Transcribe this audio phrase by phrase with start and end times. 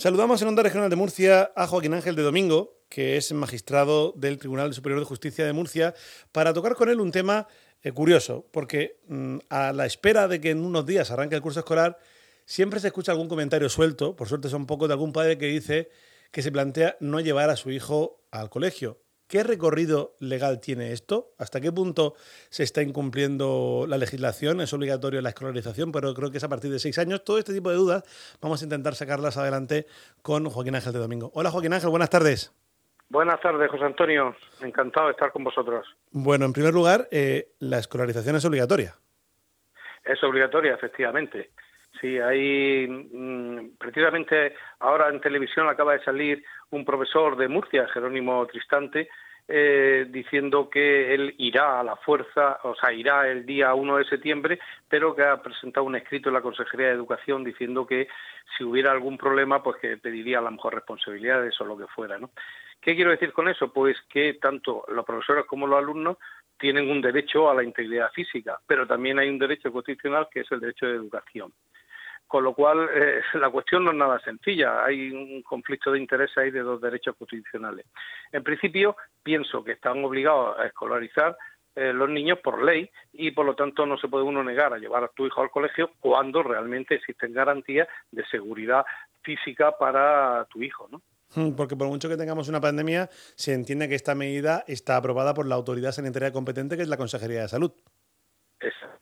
[0.00, 4.38] Saludamos en Onda Regional de Murcia a Joaquín Ángel de Domingo, que es magistrado del
[4.38, 5.92] Tribunal Superior de Justicia de Murcia,
[6.30, 7.48] para tocar con él un tema
[7.82, 11.58] eh, curioso, porque mm, a la espera de que en unos días arranque el curso
[11.58, 11.98] escolar,
[12.46, 15.90] siempre se escucha algún comentario suelto, por suerte son pocos, de algún padre que dice
[16.30, 19.00] que se plantea no llevar a su hijo al colegio.
[19.28, 21.32] ¿Qué recorrido legal tiene esto?
[21.38, 22.14] ¿Hasta qué punto
[22.48, 24.62] se está incumpliendo la legislación?
[24.62, 25.92] ¿Es obligatorio la escolarización?
[25.92, 27.22] Pero creo que es a partir de seis años.
[27.24, 29.84] Todo este tipo de dudas vamos a intentar sacarlas adelante
[30.22, 31.30] con Joaquín Ángel de Domingo.
[31.34, 32.54] Hola Joaquín Ángel, buenas tardes.
[33.10, 34.34] Buenas tardes, José Antonio.
[34.62, 35.86] Encantado de estar con vosotros.
[36.10, 38.94] Bueno, en primer lugar, eh, la escolarización es obligatoria.
[40.04, 41.50] Es obligatoria, efectivamente.
[42.00, 48.46] Sí, hay mm, precisamente ahora en televisión acaba de salir un profesor de Murcia, Jerónimo
[48.46, 49.08] Tristante,
[49.48, 54.04] eh, diciendo que él irá a la fuerza, o sea, irá el día 1 de
[54.04, 58.08] septiembre, pero que ha presentado un escrito en la Consejería de Educación diciendo que
[58.56, 62.18] si hubiera algún problema, pues que pediría a lo mejor responsabilidades o lo que fuera,
[62.18, 62.30] ¿no?
[62.80, 63.72] ¿Qué quiero decir con eso?
[63.72, 66.18] Pues que tanto los profesores como los alumnos
[66.58, 70.52] tienen un derecho a la integridad física, pero también hay un derecho constitucional que es
[70.52, 71.52] el derecho de educación.
[72.28, 74.84] Con lo cual, eh, la cuestión no es nada sencilla.
[74.84, 77.86] Hay un conflicto de interés ahí de dos derechos constitucionales.
[78.30, 81.36] En principio, pienso que están obligados a escolarizar
[81.74, 84.78] eh, los niños por ley y, por lo tanto, no se puede uno negar a
[84.78, 88.84] llevar a tu hijo al colegio cuando realmente existen garantías de seguridad
[89.22, 91.02] física para tu hijo, ¿no?
[91.34, 95.34] Hmm, porque por mucho que tengamos una pandemia, se entiende que esta medida está aprobada
[95.34, 97.72] por la autoridad sanitaria competente, que es la Consejería de Salud.
[98.60, 98.98] Exacto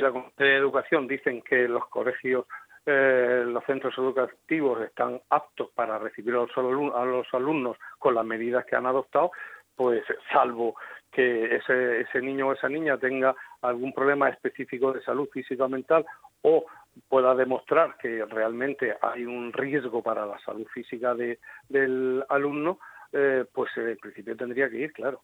[0.00, 2.46] y la Consejería de Educación dicen que los colegios,
[2.86, 8.76] eh, los centros educativos están aptos para recibir a los, alumnos, con las medidas que
[8.76, 9.30] han adoptado,
[9.76, 10.76] pues salvo
[11.12, 15.68] que ese, ese niño o esa niña tenga algún problema específico de salud física o
[15.68, 16.06] mental
[16.42, 16.64] o
[17.08, 22.78] pueda demostrar que realmente hay un riesgo para la salud física del alumno,
[23.12, 25.20] eh, pues en principio tendría que ir, claro.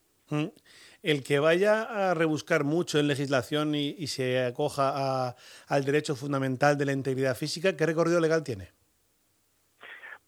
[1.02, 5.34] El que vaya a rebuscar mucho en legislación y, se acoja
[5.68, 8.68] al derecho fundamental de la integridad física, ¿qué recorrido legal tiene?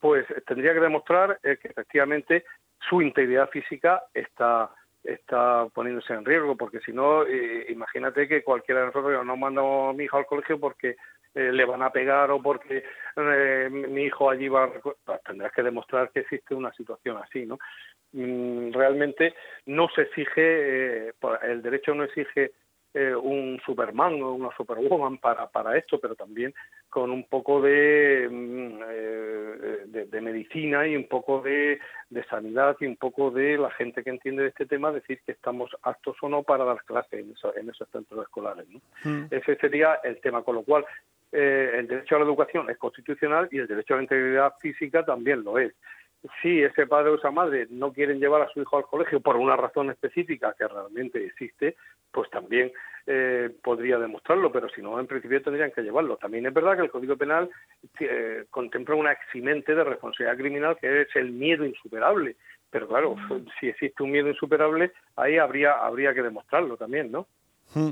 [0.01, 2.45] Pues tendría que demostrar eh, que efectivamente
[2.89, 4.71] su integridad física está
[5.05, 9.63] está poniéndose en riesgo, porque si no, eh, imagínate que cualquiera de nosotros no manda
[9.63, 10.97] a mi hijo al colegio porque
[11.39, 12.83] eh, le van a pegar o porque
[13.71, 14.71] mi hijo allí va a...
[14.71, 17.59] Pues tendrás que demostrar que existe una situación así, ¿no?
[18.13, 19.35] Mm, realmente
[19.67, 21.13] no se exige, eh,
[21.43, 22.53] el derecho no exige
[22.95, 26.55] eh, un Superman o una Superwoman para, para esto, pero también
[26.89, 31.79] con un poco de, mm, eh, de, medicina y un poco de,
[32.09, 35.33] de, sanidad y un poco de la gente que entiende de este tema, decir que
[35.33, 38.67] estamos aptos o no para dar clases en, en esos centros escolares.
[39.05, 39.27] Mm.
[39.31, 40.87] Ese sería el tema, con lo cual
[41.31, 45.45] el derecho a la educación es constitucional y el derecho a la integridad física también
[45.45, 45.75] lo es
[46.43, 49.37] si ese padre o esa madre no quieren llevar a su hijo al colegio por
[49.37, 51.77] una razón específica que realmente existe,
[52.11, 52.73] pues también
[53.07, 56.17] eh, podría demostrarlo, pero si no, en principio tendrían que llevarlo.
[56.17, 57.49] También es verdad que el Código Penal
[58.01, 62.37] eh, contempla una eximente de responsabilidad criminal que es el miedo insuperable.
[62.71, 63.17] Pero claro,
[63.59, 67.27] si existe un miedo insuperable, ahí habría, habría que demostrarlo también, ¿no?
[67.75, 67.91] Mm.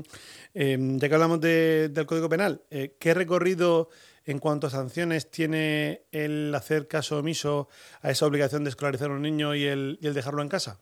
[0.53, 3.89] Em, ya que hablamos del Código Penal, eh, ¿qué recorrido
[4.25, 7.69] en cuanto a sanciones tiene el hacer caso omiso
[8.01, 10.79] a esa obligación de escolarizar a un niño y el, y el dejarlo en casa?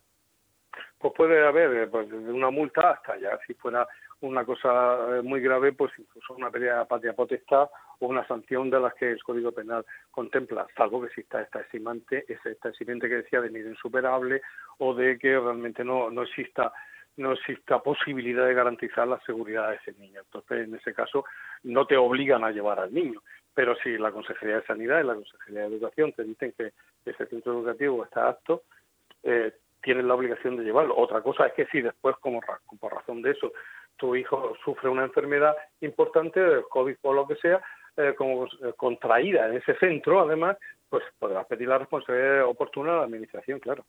[0.97, 3.87] Pues puede haber eh, pues, desde una multa hasta ya, si fuera
[4.21, 7.69] una cosa eh, muy grave, pues incluso una pérdida de patria potestad
[7.99, 12.25] o una sanción de las que el Código Penal contempla, salvo que exista esta eximante,
[12.27, 14.41] esta eximente que decía de nivel insuperable
[14.79, 16.73] o de que realmente no, no exista
[17.17, 20.21] no exista posibilidad de garantizar la seguridad de ese niño.
[20.21, 21.25] Entonces, en ese caso,
[21.63, 23.21] no te obligan a llevar al niño.
[23.53, 26.73] Pero si la Consejería de Sanidad y la Consejería de Educación te dicen que
[27.05, 28.63] ese centro educativo está apto,
[29.23, 30.97] eh, tienen la obligación de llevarlo.
[30.97, 32.41] Otra cosa es que si después, como
[32.79, 33.53] por razón de eso,
[33.97, 37.61] tu hijo sufre una enfermedad importante, COVID o lo que sea,
[37.95, 40.57] eh, como eh, contraída en ese centro, además,
[40.89, 43.85] pues podrás pedir la responsabilidad oportuna a la Administración, claro.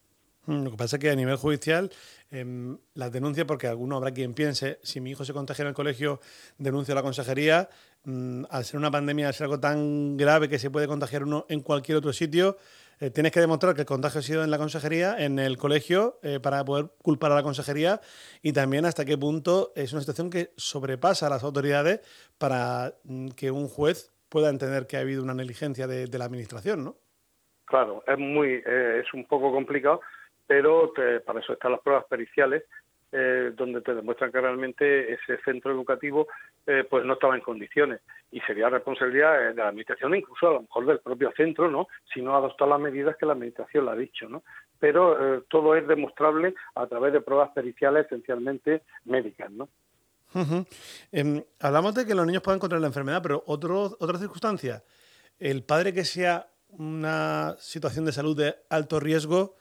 [0.46, 1.90] Mm, lo que pasa es que a nivel judicial,
[2.30, 5.74] eh, las denuncias, porque alguno habrá quien piense, si mi hijo se contagia en el
[5.74, 6.20] colegio,
[6.58, 7.68] denuncio a la consejería.
[8.04, 11.44] Mm, al ser una pandemia, al ser algo tan grave que se puede contagiar uno
[11.48, 12.56] en cualquier otro sitio,
[13.00, 16.18] eh, tienes que demostrar que el contagio ha sido en la consejería, en el colegio,
[16.22, 18.00] eh, para poder culpar a la consejería
[18.42, 22.00] y también hasta qué punto es una situación que sobrepasa a las autoridades
[22.38, 26.24] para mm, que un juez pueda entender que ha habido una negligencia de, de la
[26.24, 26.96] administración, ¿no?
[27.66, 30.00] Claro, es muy, es un poco complicado
[30.46, 30.92] pero
[31.24, 32.64] para eso están las pruebas periciales
[33.12, 36.26] eh, donde te demuestran que realmente ese centro educativo
[36.66, 38.00] eh, pues no estaba en condiciones.
[38.32, 42.20] Y sería responsabilidad de la administración incluso a lo mejor del propio centro no si
[42.20, 44.42] no adoptar las medidas que la administración le ha dicho no
[44.78, 49.68] pero todo es demostrable a través de pruebas periciales esencialmente médicas no
[51.12, 54.82] Em, hablamos de que los niños puedan contraer la enfermedad, pero otro, otra circunstancia,
[55.38, 59.56] el padre que sea una situación de salud de alto riesgo,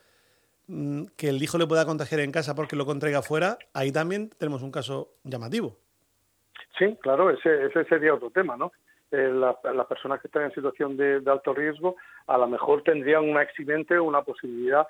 [1.17, 4.63] que el hijo le pueda contagiar en casa porque lo contraiga afuera, ahí también tenemos
[4.63, 5.77] un caso llamativo.
[6.77, 8.71] Sí, claro, ese, ese sería otro tema, ¿no?
[9.11, 11.95] Eh, las personas que están en situación de, alto riesgo
[12.27, 14.87] a lo mejor tendrían un accidente o una posibilidad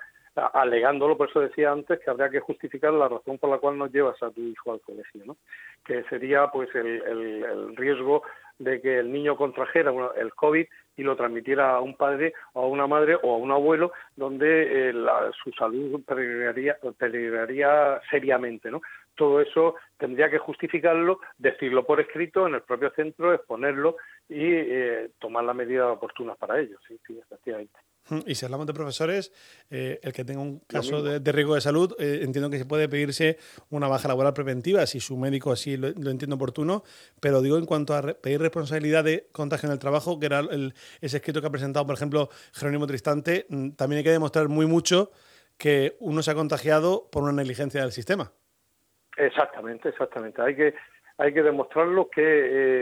[0.52, 3.86] alegándolo, por eso decía antes que habría que justificar la razón por la cual no
[3.86, 5.36] llevas a tu hijo al colegio, ¿no?
[5.84, 8.22] que sería pues el, riesgo
[8.58, 10.66] de que el niño contrajera el COVID
[10.96, 14.90] y lo transmitiera a un padre o a una madre o a un abuelo donde
[14.90, 14.94] eh,
[15.42, 18.80] su salud peligraría, seriamente, ¿no?
[19.14, 23.96] Todo eso tendría que justificarlo, decirlo por escrito en el propio centro, exponerlo
[24.28, 27.78] y eh, tomar las medidas oportunas para ello, sí, sí, efectivamente.
[28.26, 29.32] Y si hablamos de profesores,
[29.70, 32.88] eh, el que tenga un caso de, riesgo de salud, eh, entiendo que se puede
[32.88, 33.38] pedirse
[33.70, 36.84] una baja laboral preventiva si su médico así lo, entiende oportuno,
[37.20, 40.74] pero digo en cuanto a pedir responsabilidad de contagio en el trabajo, que era el,
[41.00, 44.66] ese escrito que ha presentado, por ejemplo, Jerónimo Tristante, mm, también hay que demostrar muy
[44.66, 45.10] mucho
[45.58, 48.30] que uno se ha contagiado por una negligencia del sistema.
[49.16, 50.42] Exactamente, exactamente.
[50.42, 50.74] Hay que
[51.18, 52.22] hay que demostrarlo que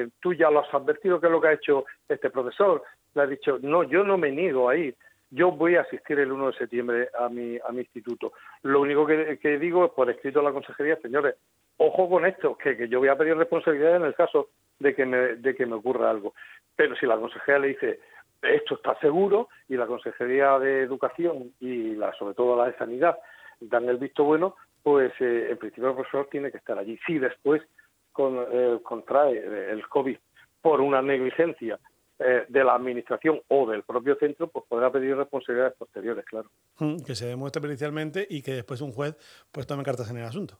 [0.02, 2.82] eh, tú ya lo has advertido, que es lo que ha hecho este profesor.
[3.14, 4.96] Le ha dicho, no, yo no me niego a ir
[5.34, 8.32] yo voy a asistir el 1 de septiembre a mi, a mi instituto.
[8.62, 11.34] Lo único que, digo es por escrito a la consejería, señores,
[11.76, 15.16] ojo con esto, que, yo voy a pedir responsabilidad en el caso de que, me,
[15.36, 16.34] de que me ocurra algo.
[16.76, 18.00] Pero si la consejería le dice,
[18.42, 23.18] esto está seguro, y la consejería de educación y la, sobre todo la de sanidad
[23.58, 24.54] dan el visto bueno,
[24.84, 26.96] pues eh, en principio el profesor tiene que estar allí.
[27.06, 27.60] Si después
[28.12, 30.16] con, eh, contrae el COVID
[30.62, 31.80] por una negligencia
[32.18, 36.48] eh, de la administración o del propio centro, pues podrá pedir responsabilidades posteriores, claro.
[36.78, 39.16] Mm, que se demuestre pericialmente y que después un juez
[39.50, 40.58] pues tome cartas en el asunto.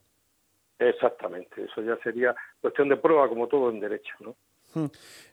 [0.78, 4.34] Exactamente, eso ya sería cuestión de prueba como todo en derecho, ¿no?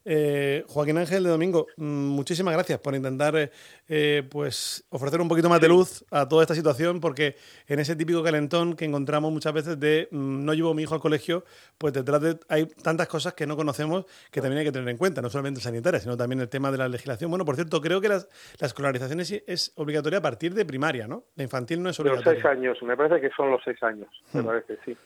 [0.04, 3.52] Eh, Joaquín Ángel de Domingo, mm, muchísimas gracias por intentar eh,
[3.88, 7.36] eh, pues ofrecer un poquito más de luz a toda esta situación, porque
[7.68, 10.96] en ese típico calentón que encontramos muchas veces de mm, no llevo a mi hijo
[10.96, 11.44] al colegio,
[11.78, 14.98] pues detrás de, hay tantas cosas que no conocemos que también hay que tener en
[14.98, 17.30] cuenta, no solamente sanitarias, sino también el tema de la legislación.
[17.30, 18.26] Bueno, por cierto, creo que la
[18.60, 21.26] escolarización es, obligatoria a partir de primaria, ¿no?
[21.36, 22.34] La infantil no es obligatoria.
[22.34, 24.46] los seis años, me parece que son los seis años, me hmm.
[24.46, 24.98] parece, sí.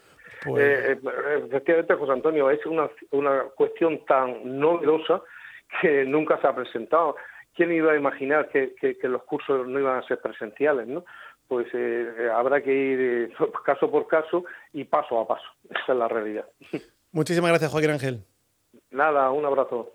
[0.46, 5.22] Pues eh, eh, efectivamente, José Antonio, es una, una cuestión tan novedosa
[5.82, 7.16] que nunca se ha presentado.
[7.56, 10.88] ¿Quién iba a imaginar que, que, los cursos no iban a ser presenciales?
[10.88, 11.06] ¿no?
[11.48, 13.34] Pues eh, habrá que ir
[13.66, 15.48] caso por caso y paso a paso.
[15.70, 16.46] Esa es la realidad.
[17.12, 18.20] Muchísimas gracias, Joaquín Ángel.
[18.92, 19.92] Nada, un abrazo.